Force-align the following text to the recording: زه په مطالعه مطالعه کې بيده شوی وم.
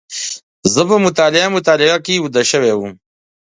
زه 0.73 0.81
په 0.89 0.95
مطالعه 1.05 1.47
مطالعه 1.57 1.97
کې 2.05 2.21
بيده 2.23 2.43
شوی 2.51 2.73
وم. 2.75 2.93